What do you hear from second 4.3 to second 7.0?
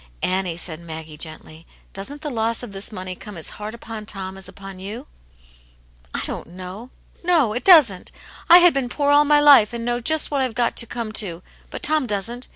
as upon you ?""I don't know.